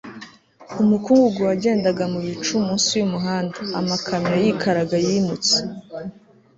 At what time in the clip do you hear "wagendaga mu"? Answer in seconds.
1.47-2.19